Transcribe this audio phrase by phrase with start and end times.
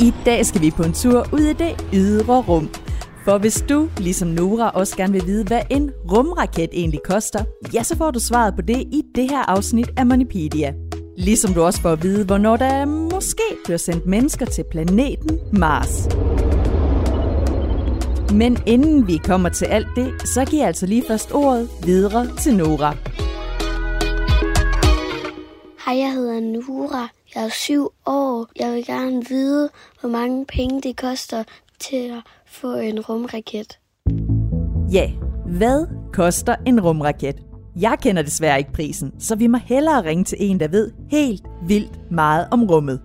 [0.00, 2.70] I dag skal vi på en tur ud i det ydre rum.
[3.24, 7.82] For hvis du, ligesom Nora, også gerne vil vide, hvad en rumraket egentlig koster, ja,
[7.82, 10.74] så får du svaret på det i det her afsnit af Monipedia.
[11.16, 16.08] Ligesom du også får at vide, hvornår der måske bliver sendt mennesker til planeten Mars.
[18.34, 22.26] Men inden vi kommer til alt det, så giver jeg altså lige først ordet videre
[22.36, 22.96] til Nora.
[25.86, 27.08] Hej, jeg hedder Nura.
[27.34, 28.46] Jeg er syv år.
[28.58, 29.68] Jeg vil gerne vide,
[30.00, 31.44] hvor mange penge det koster
[31.78, 33.78] til at få en rumraket.
[34.92, 35.10] Ja,
[35.46, 37.42] hvad koster en rumraket?
[37.76, 41.42] Jeg kender desværre ikke prisen, så vi må hellere ringe til en, der ved helt
[41.66, 43.00] vildt meget om rummet.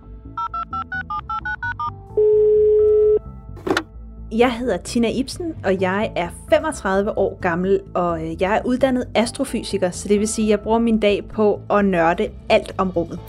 [4.32, 9.04] Jeg hedder Tina Ibsen, og jeg er 35 år gammel, og øh, jeg er uddannet
[9.14, 12.90] astrofysiker, så det vil sige, at jeg bruger min dag på at nørde alt om
[12.90, 13.20] rummet.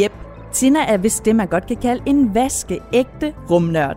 [0.00, 0.12] Jep,
[0.52, 3.96] Tina er vist det, man godt kan kalde en vaskeægte rumnørd.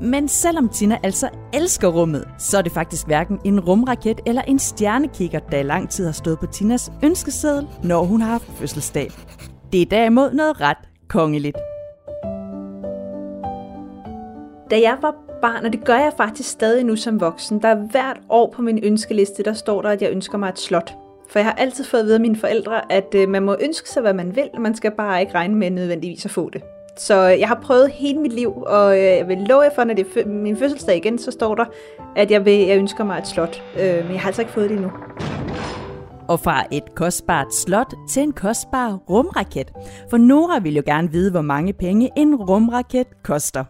[0.00, 4.58] Men selvom Tina altså elsker rummet, så er det faktisk hverken en rumraket eller en
[4.58, 9.10] stjernekikker, der i lang tid har stået på Tinas ønskeseddel, når hun har haft fødselsdag.
[9.72, 11.56] Det er derimod noget ret kongeligt.
[14.70, 17.74] Da jeg var barn, og det gør jeg faktisk stadig nu som voksen, der er
[17.74, 20.94] hvert år på min ønskeliste, der står der, at jeg ønsker mig et slot.
[21.30, 23.88] For jeg har altid fået at vide af mine forældre, at øh, man må ønske
[23.88, 26.62] sig, hvad man vil, man skal bare ikke regne med nødvendigvis at få det.
[26.96, 29.84] Så øh, jeg har prøvet hele mit liv, og øh, jeg vil love jer for,
[29.84, 31.64] når det er min fødselsdag igen, så står der,
[32.16, 33.62] at jeg, vil, jeg ønsker mig et slot.
[33.80, 34.90] Øh, men jeg har altså ikke fået det endnu.
[36.28, 39.72] Og fra et kostbart slot til en kostbar rumraket.
[40.10, 43.64] For Nora vil jo gerne vide, hvor mange penge en rumraket koster.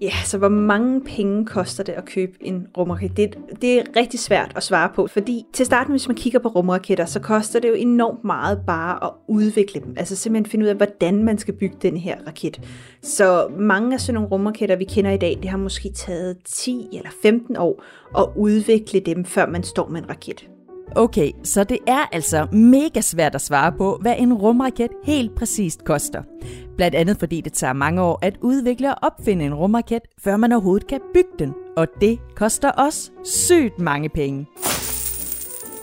[0.00, 3.16] Ja, så hvor mange penge koster det at købe en rumraket?
[3.16, 6.48] Det, det er rigtig svært at svare på, fordi til starten, hvis man kigger på
[6.48, 9.94] rumraketter, så koster det jo enormt meget bare at udvikle dem.
[9.96, 12.60] Altså simpelthen finde ud af, hvordan man skal bygge den her raket.
[13.02, 16.88] Så mange af sådan nogle rumraketter, vi kender i dag, det har måske taget 10
[16.92, 17.84] eller 15 år
[18.18, 20.48] at udvikle dem, før man står med en raket.
[20.96, 25.84] Okay, så det er altså mega svært at svare på, hvad en rumraket helt præcist
[25.84, 26.22] koster.
[26.76, 30.52] Blandt andet fordi det tager mange år at udvikle og opfinde en rumraket, før man
[30.52, 31.54] overhovedet kan bygge den.
[31.76, 34.46] Og det koster også sygt mange penge.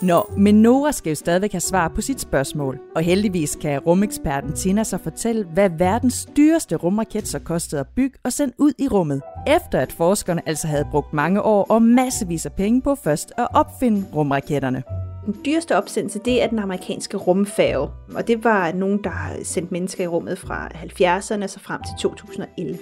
[0.01, 2.79] Nå, men Nora skal jo stadigvæk have svar på sit spørgsmål.
[2.95, 8.17] Og heldigvis kan rumeksperten Tina så fortælle, hvad verdens dyreste rumraket så kostede at bygge
[8.23, 9.21] og sende ud i rummet.
[9.47, 13.47] Efter at forskerne altså havde brugt mange år og massevis af penge på først at
[13.53, 14.83] opfinde rumraketterne.
[15.25, 17.89] Den dyreste opsendelse, det er den amerikanske rumfærge.
[18.15, 19.11] Og det var nogen, der
[19.43, 22.77] sendte mennesker i rummet fra 70'erne så frem til 2011.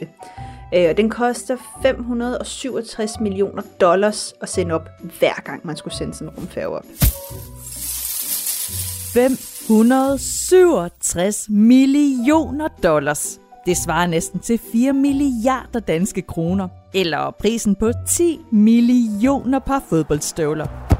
[0.75, 4.89] Øh, og den koster 567 millioner dollars at sende op,
[5.19, 6.85] hver gang man skulle sende sådan en rumfærge op.
[9.13, 13.39] 567 millioner dollars.
[13.65, 20.92] Det svarer næsten til 4 milliarder danske kroner, eller prisen på 10 millioner par fodboldstøvler.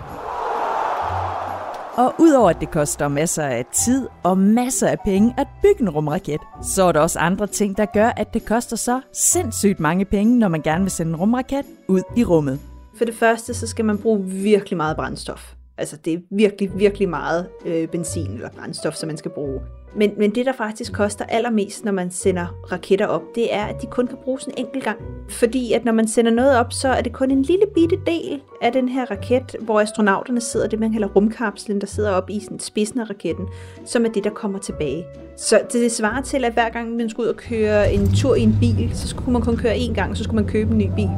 [1.95, 5.89] Og udover at det koster masser af tid og masser af penge at bygge en
[5.89, 10.05] rumraket, så er der også andre ting, der gør, at det koster så sindssygt mange
[10.05, 12.59] penge, når man gerne vil sende en rumraket ud i rummet.
[12.97, 15.53] For det første, så skal man bruge virkelig meget brændstof.
[15.77, 19.61] Altså det er virkelig, virkelig meget øh, benzin eller brændstof, som man skal bruge.
[19.95, 23.81] Men, men det, der faktisk koster allermest, når man sender raketter op, det er, at
[23.81, 24.99] de kun kan bruges en enkelt gang.
[25.29, 28.41] Fordi at når man sender noget op, så er det kun en lille bitte del
[28.61, 32.39] af den her raket, hvor astronauterne sidder, det man kalder rumkapslen, der sidder op i
[32.39, 33.45] sådan spidsen af raketten,
[33.85, 35.05] som er det, der kommer tilbage.
[35.37, 38.41] Så det svarer til, at hver gang man skulle ud og køre en tur i
[38.41, 40.89] en bil, så skulle man kun køre én gang, så skulle man købe en ny
[40.95, 41.09] bil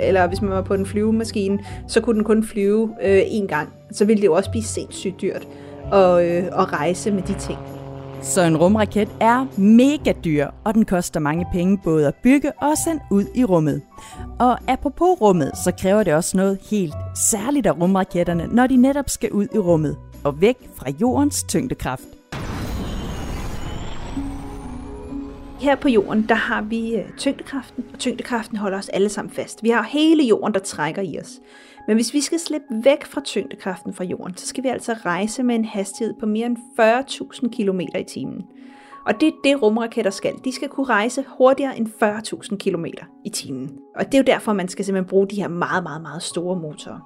[0.00, 3.68] eller hvis man var på en flyvemaskine, så kunne den kun flyve øh, én gang.
[3.92, 5.48] Så ville det jo også blive sindssygt dyrt
[5.92, 7.58] at, øh, at rejse med de ting.
[8.22, 12.78] Så en rumraket er mega dyr, og den koster mange penge både at bygge og
[12.84, 13.82] sende ud i rummet.
[14.38, 16.94] Og apropos rummet, så kræver det også noget helt
[17.30, 22.17] særligt af rumraketterne, når de netop skal ud i rummet og væk fra jordens tyngdekraft.
[25.60, 29.62] Her på jorden, der har vi øh, tyngdekraften, og tyngdekraften holder os alle sammen fast.
[29.62, 31.40] Vi har hele jorden, der trækker i os.
[31.86, 35.42] Men hvis vi skal slippe væk fra tyngdekraften fra jorden, så skal vi altså rejse
[35.42, 38.42] med en hastighed på mere end 40.000 km i timen.
[39.06, 40.34] Og det er det, rumraketter skal.
[40.44, 42.84] De skal kunne rejse hurtigere end 40.000 km
[43.24, 43.78] i timen.
[43.96, 46.60] Og det er jo derfor, man skal simpelthen bruge de her meget, meget, meget store
[46.60, 47.00] motorer.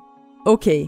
[0.46, 0.87] Okay,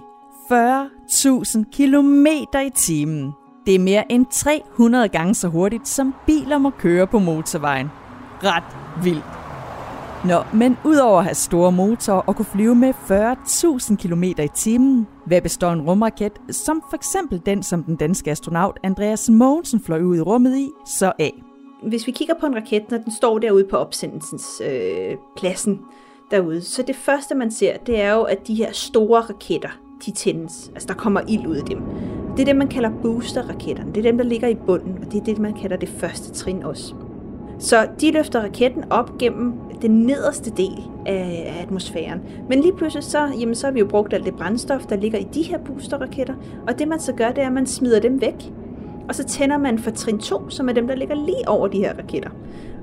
[0.53, 2.27] 40.000 km
[2.67, 3.33] i timen.
[3.67, 7.91] Det er mere end 300 gange så hurtigt, som biler må køre på motorvejen.
[8.43, 9.25] Ret vildt.
[10.25, 15.07] Nå, men udover at have store motorer og kunne flyve med 40.000 km i timen,
[15.27, 20.03] Hvad består en rumraket, som for eksempel den, som den danske astronaut Andreas Mogensen fløj
[20.03, 21.43] ud i rummet i, så af?
[21.83, 25.81] Hvis vi kigger på en raket, når den står derude på opsendelsens øh, pladsen
[26.31, 29.71] derude, så det første man ser, det er jo, at de her store raketter,
[30.07, 30.71] de tændes.
[30.75, 31.79] Altså der kommer ild ud af dem.
[32.37, 33.93] Det er det, man kalder boosterraketterne.
[33.93, 36.33] Det er dem, der ligger i bunden, og det er det, man kalder det første
[36.33, 36.95] trin også.
[37.59, 39.53] Så de løfter raketten op gennem
[39.83, 42.21] den nederste del af atmosfæren.
[42.49, 45.19] Men lige pludselig så, jamen, så har vi jo brugt alt det brændstof, der ligger
[45.19, 46.35] i de her boosterraketter.
[46.69, 48.53] Og det man så gør, det er, at man smider dem væk.
[49.09, 51.79] Og så tænder man for trin 2, som er dem, der ligger lige over de
[51.79, 52.31] her raketter.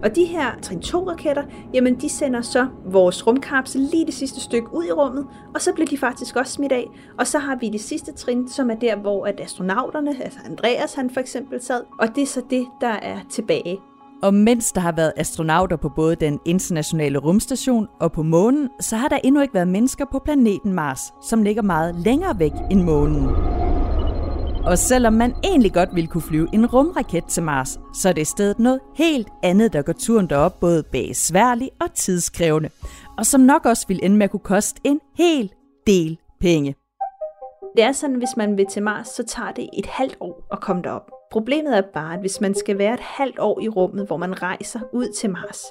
[0.03, 4.73] Og de her trin 2-raketter, jamen de sender så vores rumkapsel lige det sidste stykke
[4.73, 6.87] ud i rummet, og så bliver de faktisk også smidt af.
[7.19, 10.93] Og så har vi det sidste trin, som er der, hvor at astronauterne, altså Andreas
[10.93, 13.79] han for eksempel sad, og det er så det, der er tilbage.
[14.23, 18.95] Og mens der har været astronauter på både den internationale rumstation og på månen, så
[18.95, 22.81] har der endnu ikke været mennesker på planeten Mars, som ligger meget længere væk end
[22.81, 23.27] månen.
[24.65, 28.21] Og selvom man egentlig godt ville kunne flyve en rumraket til Mars, så er det
[28.21, 32.69] i stedet noget helt andet, der går turen derop både besværlig og tidskrævende,
[33.17, 35.51] og som nok også vil ende med at kunne koste en hel
[35.87, 36.75] del penge.
[37.75, 40.61] Det er sådan, hvis man vil til Mars, så tager det et halvt år at
[40.61, 41.11] komme derop.
[41.31, 44.41] Problemet er bare, at hvis man skal være et halvt år i rummet, hvor man
[44.41, 45.63] rejser ud til Mars,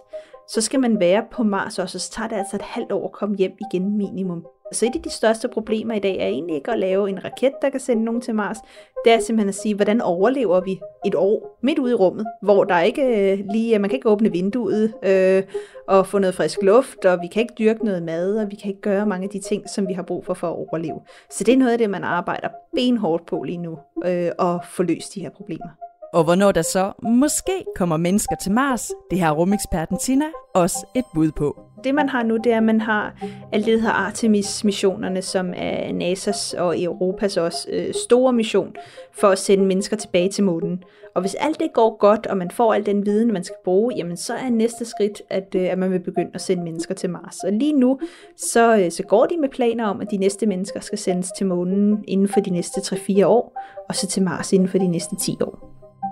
[0.49, 3.05] så skal man være på Mars også, og så tager det altså et halvt år
[3.05, 4.45] at komme hjem igen minimum.
[4.73, 7.53] Så et af de største problemer i dag er egentlig ikke at lave en raket,
[7.63, 8.57] der kan sende nogen til Mars.
[9.05, 12.65] Det er simpelthen at sige, hvordan overlever vi et år midt ude i rummet, hvor
[12.65, 15.43] der ikke øh, lige, øh, man kan ikke åbne vinduet øh,
[15.89, 18.69] og få noget frisk luft, og vi kan ikke dyrke noget mad, og vi kan
[18.69, 21.01] ikke gøre mange af de ting, som vi har brug for for at overleve.
[21.31, 24.83] Så det er noget af det, man arbejder benhårdt på lige nu, øh, at få
[24.83, 25.90] løst de her problemer.
[26.13, 30.25] Og hvornår der så måske kommer mennesker til Mars, det har rumeksperten Tina
[30.55, 31.61] også et bud på.
[31.85, 33.15] Det man har nu, det er, at man har
[33.53, 38.77] alt det, der Artemis-missionerne, som er NASA's og Europas også øh, store mission
[39.13, 40.83] for at sende mennesker tilbage til månen.
[41.15, 43.95] Og hvis alt det går godt, og man får al den viden, man skal bruge,
[43.97, 47.11] jamen så er næste skridt, at, øh, at man vil begynde at sende mennesker til
[47.11, 47.37] Mars.
[47.45, 48.01] Og lige nu,
[48.37, 51.47] så, øh, så går de med planer om, at de næste mennesker skal sendes til
[51.47, 55.17] månen inden for de næste 3-4 år, og så til Mars inden for de næste
[55.17, 55.70] 10 år.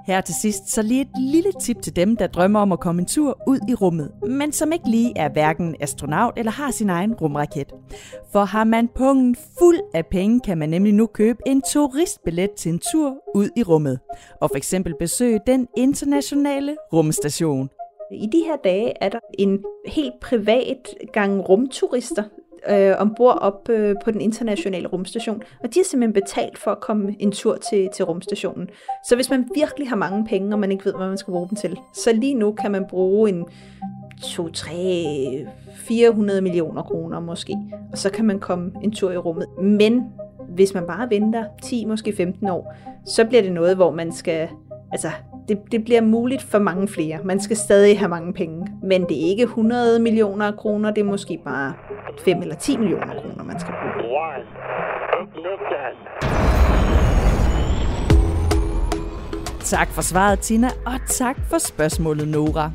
[0.08, 3.02] Her til sidst så lige et lille tip til dem, der drømmer om at komme
[3.02, 6.90] en tur ud i rummet, men som ikke lige er hverken astronaut eller har sin
[6.90, 7.72] egen rumraket.
[8.32, 12.72] For har man pungen fuld af penge, kan man nemlig nu købe en turistbillet til
[12.72, 13.98] en tur ud i rummet,
[14.40, 17.70] og for eksempel besøge den internationale rumstation.
[18.12, 22.22] I de her dage er der en helt privat gang rumturister,
[22.70, 26.80] øh, ombord op øh, på den internationale rumstation, og de har simpelthen betalt for at
[26.80, 28.68] komme en tur til, til rumstationen.
[29.08, 31.48] Så hvis man virkelig har mange penge, og man ikke ved, hvad man skal bruge
[31.48, 33.44] dem til, så lige nu kan man bruge en
[34.22, 37.56] 2, 3, 400 millioner kroner måske,
[37.92, 39.46] og så kan man komme en tur i rummet.
[39.62, 40.04] Men
[40.48, 42.74] hvis man bare venter 10, måske 15 år,
[43.06, 44.48] så bliver det noget, hvor man skal
[44.92, 45.10] altså,
[45.48, 47.18] det, det bliver muligt for mange flere.
[47.24, 51.04] Man skal stadig have mange penge, men det er ikke 100 millioner kroner, det er
[51.04, 51.74] måske bare
[52.24, 54.04] 5 eller 10 millioner kroner, man skal bruge.
[59.64, 62.70] Tak for svaret, Tina, og tak for spørgsmålet, Nora.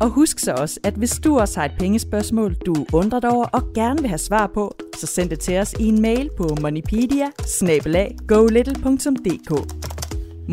[0.00, 3.46] Og husk så også, at hvis du også har et pengespørgsmål, du undrer dig over
[3.52, 6.56] og gerne vil have svar på, så send det til os i en mail på
[6.62, 7.26] moneypedia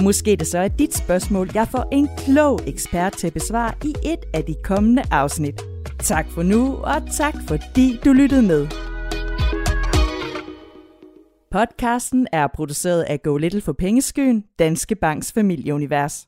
[0.03, 3.93] Måske det så er dit spørgsmål, jeg får en klog ekspert til at besvare i
[4.03, 5.68] et af de kommende afsnit.
[5.99, 8.67] Tak for nu, og tak fordi du lyttede med.
[11.51, 16.27] Podcasten er produceret af Go Little for Pengeskyen, Danske Banks familieunivers.